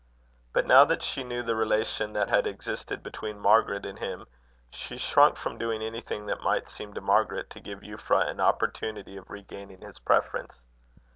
But 0.51 0.65
now 0.65 0.83
that 0.85 1.03
she 1.03 1.23
knew 1.23 1.43
the 1.43 1.53
relation 1.55 2.13
that 2.13 2.27
had 2.27 2.47
existed 2.47 3.03
between 3.03 3.37
Margaret 3.39 3.85
and 3.85 3.99
him, 3.99 4.25
she 4.71 4.97
shrunk 4.97 5.37
from 5.37 5.59
doing 5.59 5.83
anything 5.83 6.25
that 6.25 6.41
might 6.41 6.71
seem 6.71 6.91
to 6.95 7.01
Margaret 7.01 7.51
to 7.51 7.59
give 7.59 7.81
Euphra 7.83 8.27
an 8.27 8.39
opportunity 8.39 9.15
of 9.15 9.29
regaining 9.29 9.81
his 9.81 9.99
preference. 9.99 10.59